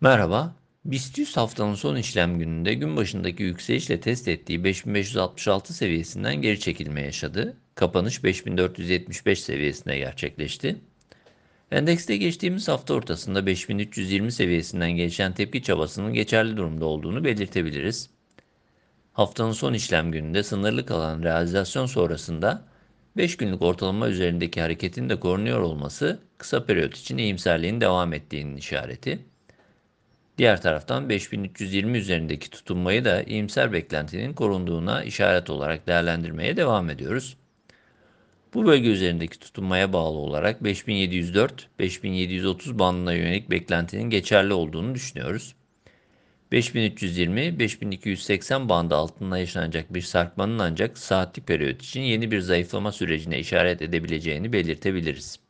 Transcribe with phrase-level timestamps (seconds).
[0.00, 0.54] Merhaba.
[0.84, 7.02] BIST 100 haftanın son işlem gününde gün başındaki yükselişle test ettiği 5566 seviyesinden geri çekilme
[7.02, 7.56] yaşadı.
[7.74, 10.76] Kapanış 5475 seviyesinde gerçekleşti.
[11.70, 18.10] Endekste geçtiğimiz hafta ortasında 5320 seviyesinden gelişen tepki çabasının geçerli durumda olduğunu belirtebiliriz.
[19.12, 22.64] Haftanın son işlem gününde sınırlı kalan realizasyon sonrasında
[23.16, 29.18] 5 günlük ortalama üzerindeki hareketin de korunuyor olması kısa periyot için iyimserliğin devam ettiğinin işareti.
[30.38, 37.36] Diğer taraftan 5320 üzerindeki tutunmayı da iyimser beklentinin korunduğuna işaret olarak değerlendirmeye devam ediyoruz.
[38.54, 45.54] Bu bölge üzerindeki tutunmaya bağlı olarak 5704-5730 bandına yönelik beklentinin geçerli olduğunu düşünüyoruz.
[46.52, 53.82] 5320-5280 bandı altında yaşanacak bir sarkmanın ancak saatlik periyot için yeni bir zayıflama sürecine işaret
[53.82, 55.47] edebileceğini belirtebiliriz.